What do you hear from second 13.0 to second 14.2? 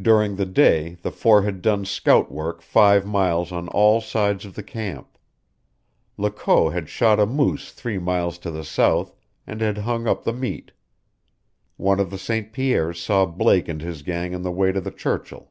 saw Blake and his